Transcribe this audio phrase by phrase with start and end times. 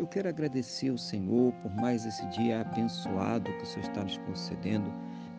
[0.00, 4.16] eu quero agradecer ao Senhor por mais esse dia abençoado que o Senhor está nos
[4.18, 4.90] concedendo.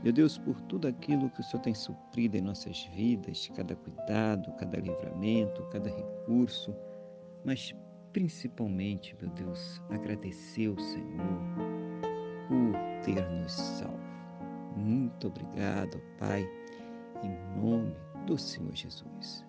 [0.03, 4.51] Meu Deus, por tudo aquilo que o Senhor tem suprido em nossas vidas, cada cuidado,
[4.53, 6.75] cada livramento, cada recurso,
[7.43, 7.75] mas
[8.13, 11.41] principalmente, meu Deus, agradecer ao Senhor
[12.47, 13.99] por ter nos salvo.
[14.75, 16.47] Muito obrigado, Pai,
[17.23, 17.95] em nome
[18.27, 19.43] do Senhor Jesus.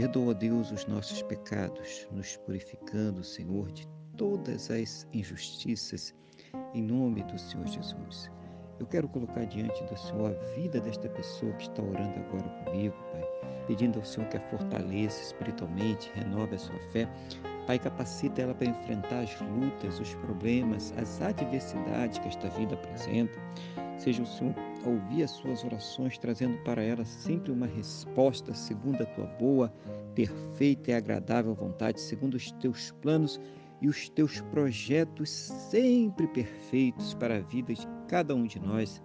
[0.00, 3.84] Perdoa, Deus, os nossos pecados, nos purificando, Senhor, de
[4.16, 6.14] todas as injustiças,
[6.72, 8.30] em nome do Senhor Jesus.
[8.78, 12.94] Eu quero colocar diante do Senhor a vida desta pessoa que está orando agora comigo,
[13.10, 13.24] Pai,
[13.66, 17.08] pedindo ao Senhor que a fortaleça espiritualmente, renove a sua fé.
[17.66, 23.36] Pai, capacita ela para enfrentar as lutas, os problemas, as adversidades que esta vida apresenta.
[23.96, 29.06] Seja o Senhor ouvir as suas orações, trazendo para ela sempre uma resposta segundo a
[29.06, 29.72] tua boa,
[30.14, 33.40] perfeita e agradável vontade, segundo os teus planos
[33.80, 39.02] e os teus projetos sempre perfeitos para a vida de cada um de nós,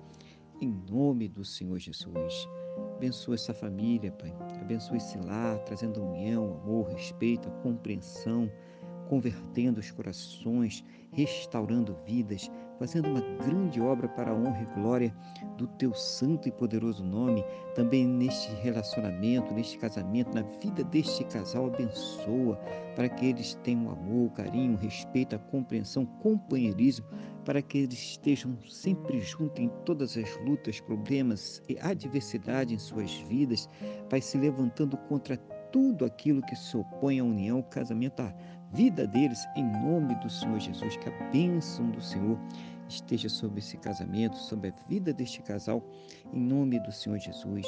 [0.62, 2.48] em nome do Senhor Jesus.
[2.96, 4.34] Abençoa essa família, Pai.
[4.62, 8.52] Abençoa esse lar, trazendo união, amor, respeito, compreensão,
[9.08, 15.16] convertendo os corações, restaurando vidas, fazendo uma grande obra para a honra e glória
[15.58, 17.44] do teu santo e poderoso nome,
[17.76, 22.56] também neste relacionamento, neste casamento, na vida deste casal, abençoa
[22.96, 27.06] para que eles tenham amor, carinho, respeito, a compreensão, companheirismo,
[27.46, 33.12] para que eles estejam sempre juntos em todas as lutas, problemas e adversidade em suas
[33.28, 33.70] vidas,
[34.10, 35.38] vai se levantando contra
[35.72, 38.34] tudo aquilo que se opõe à união, casamento, à
[38.74, 40.98] vida deles, em nome do Senhor Jesus.
[40.98, 42.38] Que a bênção do Senhor
[42.88, 45.84] esteja sobre esse casamento, sobre a vida deste casal,
[46.34, 47.66] em nome do Senhor Jesus.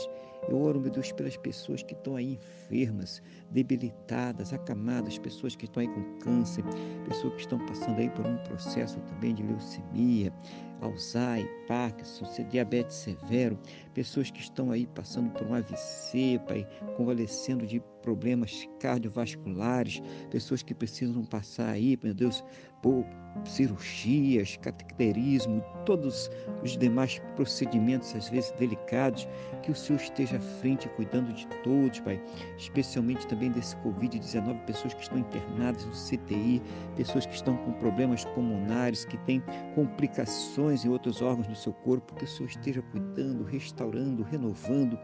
[0.47, 5.81] Eu oro, meu Deus, pelas pessoas que estão aí enfermas, debilitadas, acamadas, pessoas que estão
[5.81, 6.63] aí com câncer,
[7.07, 10.31] pessoas que estão passando aí por um processo também de leucemia,
[10.81, 13.57] Alzheimer, Parkinson, diabetes severo,
[13.93, 20.75] pessoas que estão aí passando por um AVC, pai, convalescendo de problemas cardiovasculares, pessoas que
[20.75, 22.43] precisam passar aí, meu Deus,
[22.81, 23.03] por
[23.45, 26.29] cirurgias, cateterismo, todos
[26.63, 29.27] os demais procedimentos, às vezes delicados,
[29.63, 32.21] que o Senhor esteja à frente, cuidando de todos, Pai,
[32.57, 36.61] especialmente também desse Covid-19, pessoas que estão internadas no CTI,
[36.95, 39.41] pessoas que estão com problemas pulmonares, que têm
[39.73, 44.97] complicações em outros órgãos do seu corpo, que o Senhor esteja cuidando, restaurando, renovando,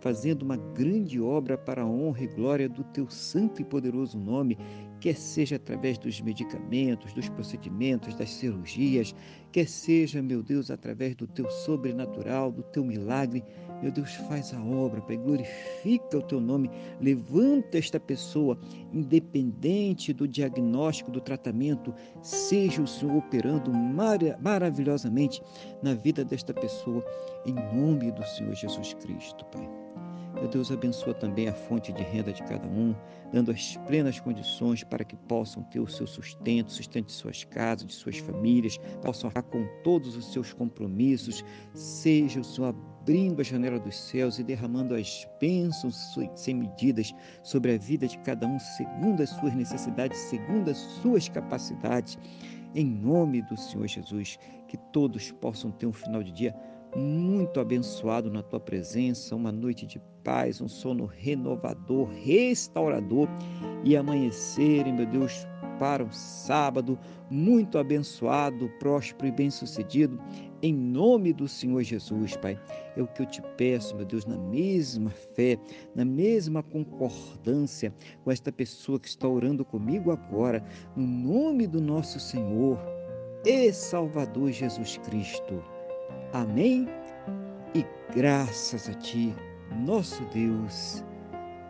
[0.00, 4.56] fazendo uma grande obra para a honra e glória do teu santo e poderoso nome,
[5.00, 9.14] quer seja através dos medicamentos, dos procedimentos, das cirurgias,
[9.52, 13.44] quer seja, meu Deus, através do teu sobrenatural, do teu milagre.
[13.82, 16.68] Meu Deus, faz a obra, Pai, glorifica o teu nome,
[17.00, 18.58] levanta esta pessoa,
[18.92, 25.40] independente do diagnóstico, do tratamento, seja o Senhor operando mar maravilhosamente
[25.82, 27.04] na vida desta pessoa,
[27.46, 29.97] em nome do Senhor Jesus Cristo, Pai.
[30.38, 32.94] Meu Deus, abençoa também a fonte de renda de cada um,
[33.32, 37.88] dando as plenas condições para que possam ter o seu sustento, sustento de suas casas,
[37.88, 41.44] de suas famílias, possam arcar com todos os seus compromissos.
[41.74, 47.12] Seja o Senhor abrindo a janela dos céus e derramando as bênçãos sem medidas
[47.42, 52.16] sobre a vida de cada um, segundo as suas necessidades, segundo as suas capacidades.
[52.76, 54.38] Em nome do Senhor Jesus,
[54.68, 56.54] que todos possam ter um final de dia
[56.96, 63.28] muito abençoado na tua presença, uma noite de paz, um sono renovador, restaurador
[63.84, 65.46] e amanhecerem, meu Deus,
[65.78, 66.98] para o sábado
[67.30, 70.18] muito abençoado, próspero e bem-sucedido,
[70.62, 72.58] em nome do Senhor Jesus, Pai.
[72.96, 75.56] É o que eu te peço, meu Deus, na mesma fé,
[75.94, 80.64] na mesma concordância com esta pessoa que está orando comigo agora,
[80.96, 82.78] no nome do nosso Senhor
[83.44, 85.62] e Salvador Jesus Cristo.
[86.32, 86.86] Amém?
[87.74, 89.34] E graças a Ti,
[89.86, 91.02] nosso Deus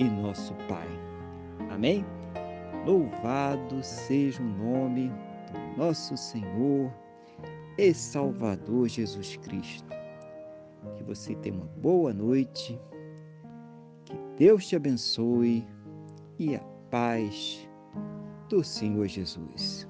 [0.00, 0.88] e nosso Pai.
[1.70, 2.04] Amém?
[2.84, 5.12] Louvado seja o nome
[5.52, 6.92] do nosso Senhor
[7.78, 9.94] e Salvador Jesus Cristo.
[10.96, 12.80] Que você tenha uma boa noite,
[14.04, 15.64] que Deus te abençoe
[16.36, 16.60] e a
[16.90, 17.68] paz
[18.48, 19.87] do Senhor Jesus.